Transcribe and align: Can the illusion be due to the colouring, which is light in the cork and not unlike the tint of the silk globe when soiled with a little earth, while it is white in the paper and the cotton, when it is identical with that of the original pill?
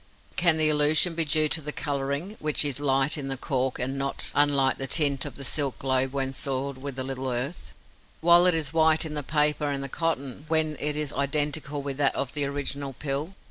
Can 0.35 0.57
the 0.57 0.67
illusion 0.67 1.13
be 1.13 1.25
due 1.25 1.47
to 1.49 1.61
the 1.61 1.71
colouring, 1.71 2.35
which 2.39 2.65
is 2.65 2.79
light 2.79 3.19
in 3.19 3.27
the 3.27 3.37
cork 3.37 3.77
and 3.77 3.99
not 3.99 4.31
unlike 4.33 4.79
the 4.79 4.87
tint 4.87 5.25
of 5.25 5.35
the 5.35 5.43
silk 5.45 5.77
globe 5.77 6.11
when 6.11 6.33
soiled 6.33 6.79
with 6.79 6.97
a 6.97 7.03
little 7.03 7.31
earth, 7.31 7.71
while 8.19 8.47
it 8.47 8.55
is 8.55 8.73
white 8.73 9.05
in 9.05 9.13
the 9.13 9.21
paper 9.21 9.65
and 9.67 9.83
the 9.83 9.87
cotton, 9.87 10.45
when 10.47 10.75
it 10.79 10.97
is 10.97 11.13
identical 11.13 11.83
with 11.83 11.97
that 11.97 12.15
of 12.15 12.33
the 12.33 12.45
original 12.45 12.93
pill? 12.93 13.35